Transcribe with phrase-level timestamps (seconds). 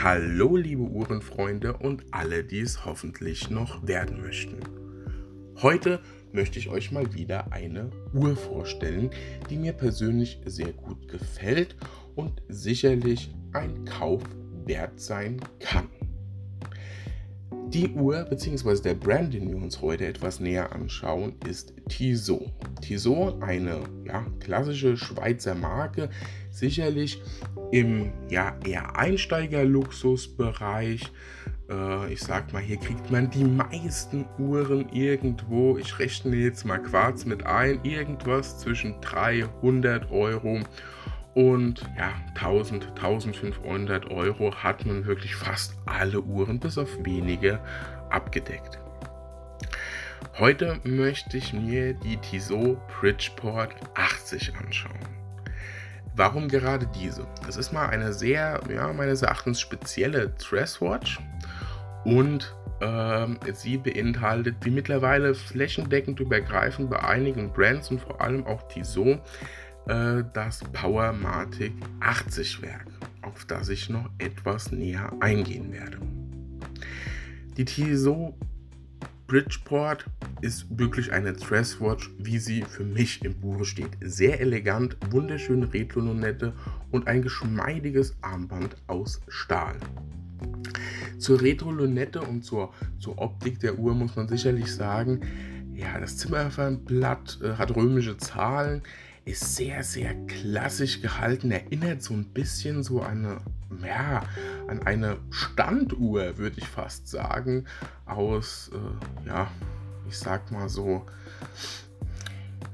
[0.00, 4.58] Hallo liebe Uhrenfreunde und alle, die es hoffentlich noch werden möchten.
[5.60, 5.98] Heute
[6.30, 9.10] möchte ich euch mal wieder eine Uhr vorstellen,
[9.50, 11.74] die mir persönlich sehr gut gefällt
[12.14, 14.22] und sicherlich ein Kauf
[14.66, 15.88] wert sein kann.
[17.68, 18.80] Die Uhr bzw.
[18.80, 22.50] der Brand, den wir uns heute etwas näher anschauen, ist Tissot.
[22.80, 26.08] Tissot, eine ja, klassische Schweizer Marke,
[26.50, 27.20] sicherlich
[27.70, 31.12] im ja, eher Einsteiger-Luxusbereich.
[31.70, 35.76] Äh, ich sag mal, hier kriegt man die meisten Uhren irgendwo.
[35.76, 40.66] Ich rechne jetzt mal Quarz mit ein, irgendwas zwischen 300 Euro und
[41.96, 47.60] ja, 1000, 1500 Euro hat man wirklich fast alle Uhren bis auf wenige
[48.10, 48.78] abgedeckt.
[50.38, 54.98] Heute möchte ich mir die Tissot Bridgeport 80 anschauen.
[56.14, 57.26] Warum gerade diese?
[57.46, 61.20] Das ist mal eine sehr, ja, meines Erachtens spezielle Dresswatch
[62.04, 68.66] und ähm, sie beinhaltet, wie mittlerweile flächendeckend übergreifend bei einigen Brands und vor allem auch
[68.68, 69.20] Tissot,
[69.88, 72.86] äh, das Powermatic 80 Werk,
[73.22, 75.98] auf das ich noch etwas näher eingehen werde.
[77.56, 78.34] Die Tissot
[79.26, 80.06] Bridgeport
[80.40, 83.90] ist wirklich eine Dresswatch, wie sie für mich im Buche steht.
[84.00, 86.54] Sehr elegant, wunderschöne Retro-Lunette
[86.92, 89.76] und ein geschmeidiges Armband aus Stahl.
[91.18, 95.20] Zur Retro-Lunette und zur, zur Optik der Uhr muss man sicherlich sagen,
[95.74, 98.82] ja, das Zimmerfernblatt äh, hat römische Zahlen,
[99.28, 103.40] ist sehr, sehr klassisch gehalten, erinnert so ein bisschen so eine,
[103.84, 104.22] ja,
[104.68, 107.66] an eine Standuhr, würde ich fast sagen,
[108.06, 109.50] aus, äh, ja,
[110.08, 111.04] ich sag mal so,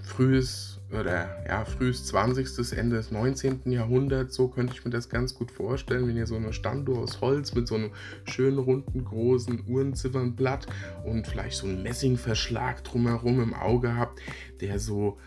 [0.02, 3.70] frühes oder ja, frühes 20., Ende des 19.
[3.70, 7.20] Jahrhunderts, so könnte ich mir das ganz gut vorstellen, wenn ihr so eine Standuhr aus
[7.20, 7.90] Holz mit so einem
[8.24, 10.66] schönen runden großen Uhrenziffernblatt
[11.04, 14.20] und vielleicht so einen Messingverschlag drumherum im Auge habt,
[14.60, 15.18] der so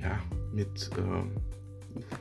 [0.00, 0.18] ja
[0.52, 1.48] mit äh,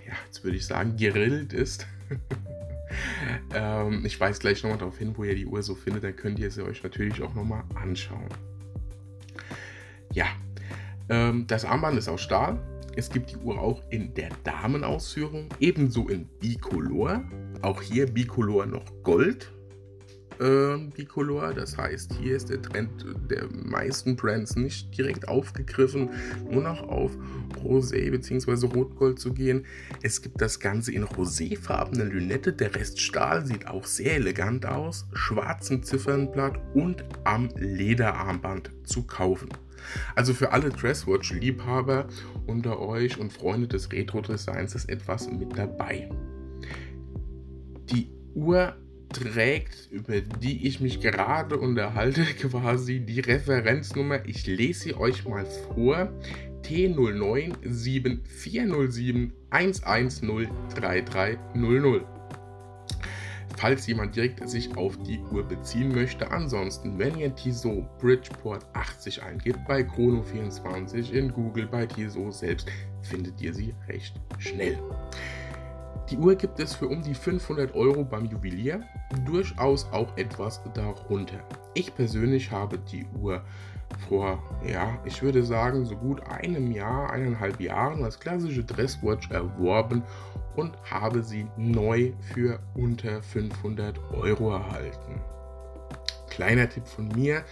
[0.07, 1.87] ja, jetzt würde ich sagen, gerillt ist.
[3.53, 6.39] ähm, ich weise gleich nochmal darauf hin, wo ihr die Uhr so findet, dann könnt
[6.39, 8.29] ihr sie euch natürlich auch nochmal anschauen.
[10.13, 10.25] Ja,
[11.09, 12.59] ähm, das Armband ist aus Stahl.
[12.97, 17.23] Es gibt die Uhr auch in der Damenausführung, ebenso in Bicolor.
[17.61, 19.53] Auch hier Bicolor noch Gold.
[20.39, 26.09] Äh, Bicolor, das heißt, hier ist der Trend der meisten Brands nicht direkt aufgegriffen,
[26.49, 27.15] nur noch auf
[27.63, 28.65] Rosé bzw.
[28.65, 29.67] Rotgold zu gehen.
[30.01, 35.05] Es gibt das Ganze in roséfarbene Lünette, der Rest Stahl sieht auch sehr elegant aus,
[35.13, 39.49] schwarzem Ziffernblatt und am Lederarmband zu kaufen.
[40.15, 42.07] Also für alle Dresswatch-Liebhaber
[42.45, 46.09] unter euch und Freunde des Retro-Designs ist etwas mit dabei.
[47.91, 48.75] Die Uhr
[49.09, 54.25] trägt, über die ich mich gerade unterhalte, quasi die Referenznummer.
[54.25, 56.11] Ich lese sie euch mal vor.
[56.63, 62.16] T09 7407 110 3300
[63.57, 66.31] falls jemand direkt sich auf die Uhr beziehen möchte.
[66.31, 72.69] Ansonsten, wenn ihr Tissot Bridgeport 80 eingebt bei Chrono24 in Google bei Tissot selbst,
[73.01, 74.77] findet ihr sie recht schnell.
[76.09, 78.81] Die Uhr gibt es für um die 500 Euro beim Juwelier,
[79.25, 81.39] durchaus auch etwas darunter.
[81.73, 83.43] Ich persönlich habe die Uhr
[84.07, 90.03] vor, ja, ich würde sagen, so gut einem Jahr, eineinhalb Jahren als klassische Dresswatch erworben
[90.55, 95.21] und habe sie neu für unter 500 Euro erhalten.
[96.29, 97.43] Kleiner Tipp von mir,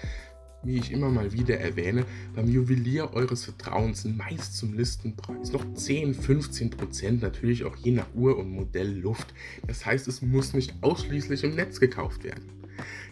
[0.64, 5.74] wie ich immer mal wieder erwähne, beim Juwelier eures Vertrauens sind meist zum Listenpreis noch
[5.74, 9.34] 10, 15 Prozent, natürlich auch je nach Uhr und Modell Luft.
[9.68, 12.50] Das heißt, es muss nicht ausschließlich im Netz gekauft werden.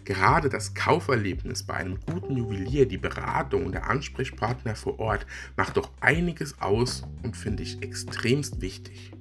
[0.04, 5.26] Gerade das Kauferlebnis bei einem guten Juwelier, die Beratung und der Ansprechpartner vor Ort
[5.56, 9.12] macht doch einiges aus und finde ich extremst wichtig.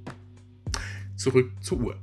[1.15, 1.95] Zurück zur Uhr.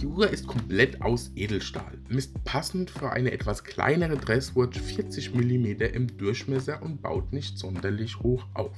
[0.00, 5.66] Die Uhr ist komplett aus Edelstahl, misst passend für eine etwas kleinere Dresswatch 40 mm
[5.94, 8.76] im Durchmesser und baut nicht sonderlich hoch auf.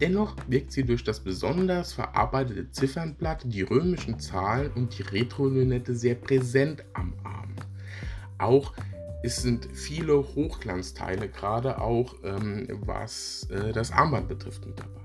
[0.00, 6.14] Dennoch wirkt sie durch das besonders verarbeitete Ziffernblatt, die römischen Zahlen und die Retro-Lünette sehr
[6.14, 7.54] präsent am Arm.
[8.38, 8.72] Auch
[9.22, 15.00] es sind viele Hochglanzteile, gerade auch ähm, was äh, das Armband betrifft, mit dabei.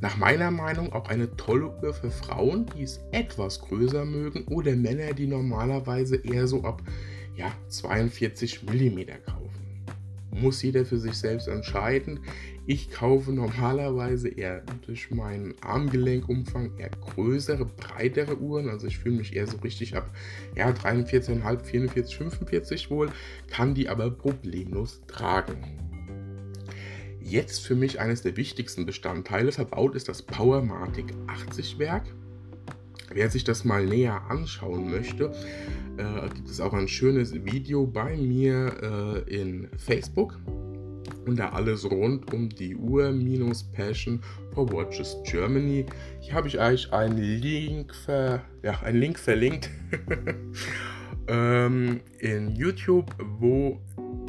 [0.00, 4.74] Nach meiner Meinung auch eine tolle Uhr für Frauen, die es etwas größer mögen oder
[4.74, 6.82] Männer, die normalerweise eher so ab
[7.36, 9.84] ja, 42 mm kaufen.
[10.30, 12.20] Muss jeder für sich selbst entscheiden.
[12.66, 18.70] Ich kaufe normalerweise eher durch meinen Armgelenkumfang eher größere, breitere Uhren.
[18.70, 20.10] Also ich fühle mich eher so richtig ab
[20.56, 23.10] ja, 43,5, 44, 45 wohl,
[23.48, 25.62] kann die aber problemlos tragen.
[27.20, 32.04] Jetzt für mich eines der wichtigsten Bestandteile verbaut ist das Powermatic 80 Werk.
[33.12, 35.32] Wer sich das mal näher anschauen möchte,
[35.98, 40.38] äh, gibt es auch ein schönes Video bei mir äh, in Facebook.
[41.26, 44.20] Und da alles rund um die Uhr minus Passion
[44.52, 45.86] for Watches Germany.
[46.20, 49.70] Hier habe ich euch einen Link, ver, ja, einen Link verlinkt
[51.28, 53.80] ähm, in YouTube, wo,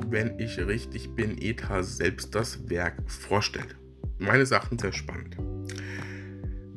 [0.10, 3.76] wenn ich richtig bin, ETA selbst das Werk vorstellt.
[4.18, 5.36] Meine Sachen sehr spannend.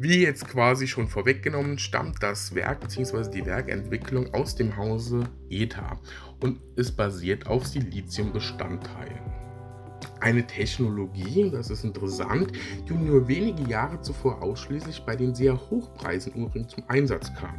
[0.01, 3.31] Wie jetzt quasi schon vorweggenommen, stammt das Werk bzw.
[3.31, 6.01] die Werkentwicklung aus dem Hause ETA
[6.39, 9.38] und ist basiert auf Siliziumbestandteilen.
[10.21, 12.53] Eine Technologie, das ist interessant,
[12.89, 17.55] die nur wenige Jahre zuvor ausschließlich bei den sehr hochpreisigen Uhren zum Einsatz kam.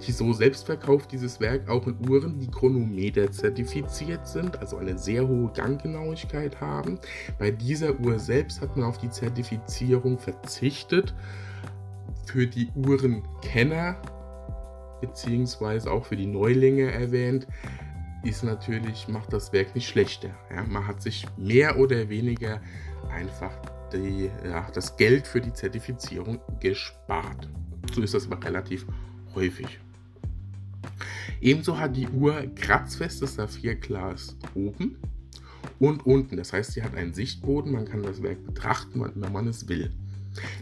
[0.00, 5.28] Tissot selbst verkauft dieses Werk auch in Uhren, die Chronometer zertifiziert sind, also eine sehr
[5.28, 6.98] hohe Ganggenauigkeit haben.
[7.38, 11.14] Bei dieser Uhr selbst hat man auf die Zertifizierung verzichtet.
[12.26, 13.96] Für die Uhrenkenner
[15.00, 17.46] beziehungsweise auch für die Neulinge erwähnt,
[18.22, 20.30] ist natürlich, macht das Werk nicht schlechter.
[20.54, 22.60] Ja, man hat sich mehr oder weniger
[23.10, 23.52] einfach
[23.92, 27.48] die, ja, das Geld für die Zertifizierung gespart.
[27.94, 28.86] So ist das aber relativ
[29.34, 29.78] häufig.
[31.40, 34.98] Ebenso hat die Uhr kratzfestes Saphirglas oben
[35.78, 36.36] und unten.
[36.36, 39.90] Das heißt, sie hat einen Sichtboden, man kann das Werk betrachten, wenn man es will.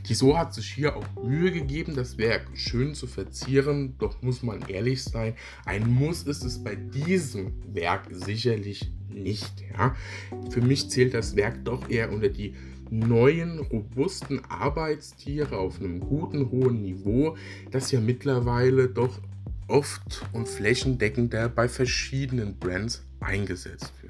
[0.05, 4.63] Tissot hat sich hier auch Mühe gegeben, das Werk schön zu verzieren, doch muss man
[4.69, 5.35] ehrlich sein,
[5.65, 9.53] ein Muss ist es bei diesem Werk sicherlich nicht.
[9.73, 9.95] Ja?
[10.51, 12.55] Für mich zählt das Werk doch eher unter die
[12.91, 17.37] neuen, robusten Arbeitstiere auf einem guten, hohen Niveau,
[17.71, 19.21] das ja mittlerweile doch
[19.67, 24.08] oft und flächendeckender bei verschiedenen Brands eingesetzt wird.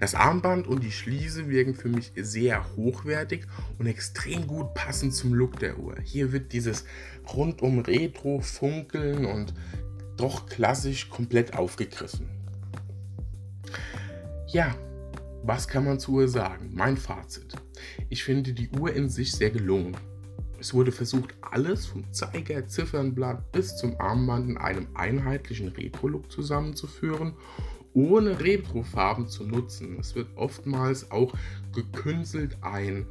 [0.00, 3.46] Das Armband und die Schließe wirken für mich sehr hochwertig
[3.78, 5.94] und extrem gut passend zum Look der Uhr.
[6.02, 6.86] Hier wird dieses
[7.34, 9.52] rundum Retro funkeln und
[10.16, 12.30] doch klassisch komplett aufgegriffen.
[14.48, 14.74] Ja,
[15.42, 16.70] was kann man zur Uhr sagen?
[16.72, 17.54] Mein Fazit.
[18.08, 19.96] Ich finde die Uhr in sich sehr gelungen.
[20.58, 27.34] Es wurde versucht, alles vom Zeiger, Ziffernblatt bis zum Armband in einem einheitlichen Retro-Look zusammenzuführen,
[27.92, 29.98] ohne Retro-Farben zu nutzen.
[29.98, 31.34] Es wird oftmals auch
[31.74, 33.06] gekünstelt ein,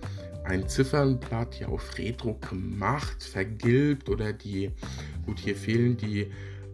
[0.45, 4.71] ein Ziffernblatt hier auf Retro gemacht, vergilbt oder die,
[5.25, 6.27] gut, hier fehlen die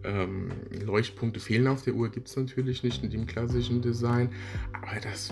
[0.04, 0.50] ähm,
[0.84, 4.30] Leuchtpunkte fehlen auf der Uhr, gibt es natürlich nicht in dem klassischen Design,
[4.72, 5.30] aber das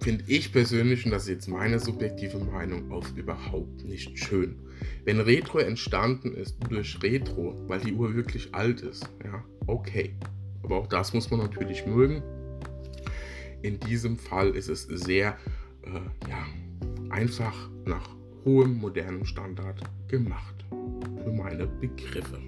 [0.00, 4.56] finde ich persönlich, und das ist jetzt meine subjektive Meinung, oft überhaupt nicht schön.
[5.04, 10.14] Wenn Retro entstanden ist durch Retro, weil die Uhr wirklich alt ist, ja, okay.
[10.62, 12.22] Aber auch das muss man natürlich mögen.
[13.62, 15.36] In diesem Fall ist es sehr,
[15.82, 16.46] äh, ja,
[17.10, 18.08] einfach nach
[18.44, 20.64] hohem modernem Standard gemacht.
[20.70, 22.38] Für meine Begriffe.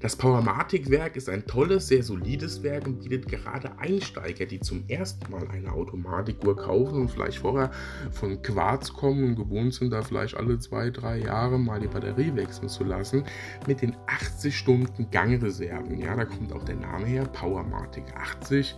[0.00, 5.30] Das Powermatic-Werk ist ein tolles, sehr solides Werk und bietet gerade Einsteiger, die zum ersten
[5.32, 7.72] Mal eine Automatikuhr kaufen und vielleicht vorher
[8.12, 12.32] von Quarz kommen und gewohnt sind, da vielleicht alle zwei, drei Jahre mal die Batterie
[12.36, 13.24] wechseln zu lassen,
[13.66, 15.98] mit den 80 Stunden Gangreserven.
[15.98, 18.76] Ja, da kommt auch der Name her, Powermatic 80.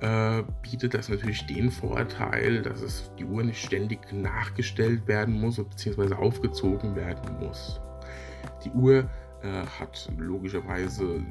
[0.00, 5.56] Äh, bietet das natürlich den Vorteil, dass es die Uhr nicht ständig nachgestellt werden muss
[5.56, 6.14] bzw.
[6.14, 7.78] aufgezogen werden muss.
[8.64, 9.10] Die Uhr
[9.42, 11.24] äh, hat logischerweise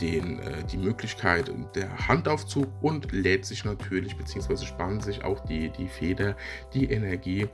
[0.00, 4.64] den, äh, die Möglichkeit der Handaufzug und lädt sich natürlich bzw.
[4.64, 6.36] spannt sich auch die, die Feder,
[6.74, 7.48] die Energie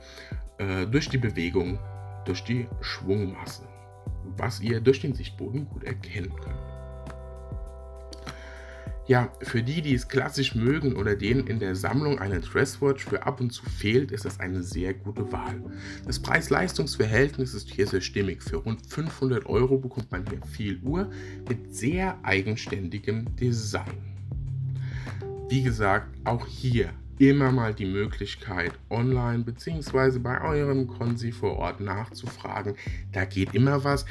[0.57, 1.79] äh, durch die Bewegung,
[2.25, 3.67] durch die Schwungmasse,
[4.37, 6.72] was ihr durch den Sichtboden gut erkennen könnt.
[9.05, 13.25] Ja, für die, die es klassisch mögen oder denen in der Sammlung eine Dresswatch für
[13.25, 15.61] ab und zu fehlt, ist das eine sehr gute Wahl.
[16.05, 18.41] Das Preis-Leistungs-Verhältnis ist hier sehr stimmig.
[18.41, 21.09] Für rund 500 Euro bekommt man hier viel Uhr
[21.49, 24.15] mit sehr eigenständigem Design.
[25.49, 30.19] Wie gesagt, auch hier immer mal die Möglichkeit, online bzw.
[30.19, 32.75] bei eurem Konsi vor Ort nachzufragen.
[33.11, 34.05] Da geht immer was.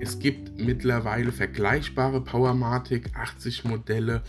[0.00, 4.22] Es gibt mittlerweile vergleichbare Powermatic 80 Modelle.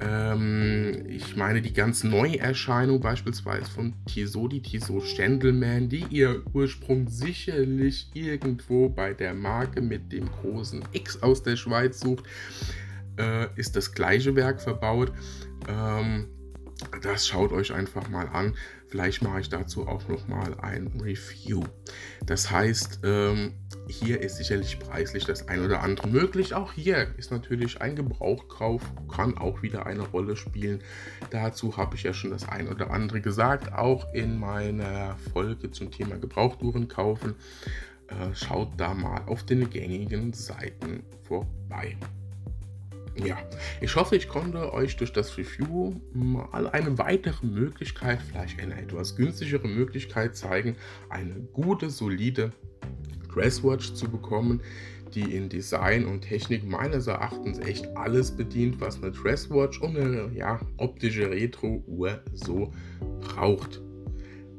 [0.00, 7.08] Ähm, ich meine die ganz Neuerscheinung beispielsweise von Tissot, die Tissot Gentleman, die ihr Ursprung
[7.08, 12.24] sicherlich irgendwo bei der Marke mit dem großen X aus der Schweiz sucht,
[13.18, 15.12] äh, ist das gleiche Werk verbaut.
[15.68, 16.28] Ähm,
[17.02, 18.54] das schaut euch einfach mal an.
[18.86, 21.62] Vielleicht mache ich dazu auch noch mal ein Review.
[22.24, 23.54] Das heißt, ähm,
[23.86, 26.54] hier ist sicherlich preislich das ein oder andere möglich.
[26.54, 28.82] Auch hier ist natürlich ein Gebrauchkauf,
[29.14, 30.80] kann auch wieder eine Rolle spielen.
[31.30, 35.90] Dazu habe ich ja schon das ein oder andere gesagt, auch in meiner Folge zum
[35.90, 37.34] Thema Gebrauchtouren kaufen.
[38.06, 41.98] Äh, schaut da mal auf den gängigen Seiten vorbei.
[43.24, 43.36] Ja,
[43.80, 49.16] ich hoffe, ich konnte euch durch das Review mal eine weitere Möglichkeit, vielleicht eine etwas
[49.16, 50.76] günstigere Möglichkeit zeigen,
[51.08, 52.52] eine gute, solide
[53.32, 54.60] Dresswatch zu bekommen,
[55.14, 60.30] die in Design und Technik meines Erachtens echt alles bedient, was eine Dresswatch und eine
[60.34, 62.72] ja, optische Retro-Uhr so
[63.20, 63.80] braucht.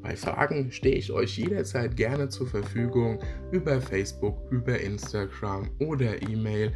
[0.02, 3.20] Bei Fragen stehe ich euch jederzeit gerne zur Verfügung
[3.52, 6.72] über Facebook, über Instagram oder E-Mail.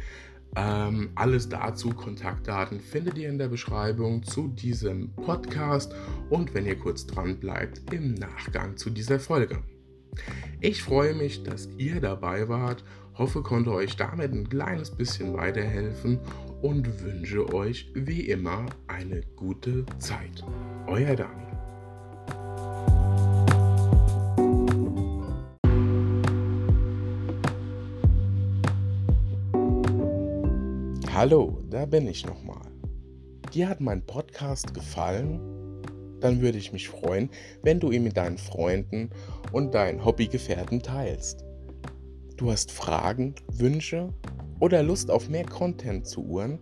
[0.56, 5.94] Ähm, alles dazu, Kontaktdaten findet ihr in der Beschreibung zu diesem Podcast
[6.30, 9.58] und wenn ihr kurz dran bleibt, im Nachgang zu dieser Folge.
[10.60, 12.84] Ich freue mich, dass ihr dabei wart,
[13.14, 16.20] hoffe, konnte euch damit ein kleines bisschen weiterhelfen
[16.62, 20.44] und wünsche euch wie immer eine gute Zeit.
[20.86, 21.53] Euer Daniel.
[31.14, 32.72] Hallo, da bin ich nochmal.
[33.54, 35.38] Dir hat mein Podcast gefallen?
[36.18, 37.30] Dann würde ich mich freuen,
[37.62, 39.10] wenn du ihn mit deinen Freunden
[39.52, 41.44] und deinen Hobbygefährten teilst.
[42.36, 44.12] Du hast Fragen, Wünsche
[44.58, 46.58] oder Lust auf mehr Content zu Uhren?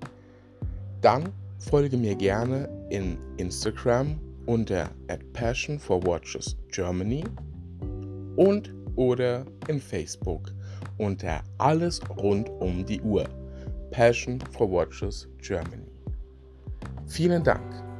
[1.00, 7.24] Dann folge mir gerne in Instagram unter at Passion for Watches Germany
[8.36, 10.52] und oder in Facebook
[10.98, 13.26] unter Alles rund um die Uhr.
[13.92, 15.86] Passion for Watches Germany.
[17.06, 17.91] Vielen Dank.